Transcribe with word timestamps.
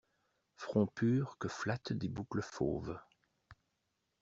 Front 0.55 0.87
pur 0.87 1.37
que 1.37 1.47
flattent 1.47 1.93
des 1.93 2.09
boucles 2.09 2.41
fauves! 2.41 2.99